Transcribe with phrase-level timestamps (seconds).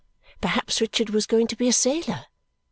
[0.41, 2.25] Perhaps Richard was going to be a sailor.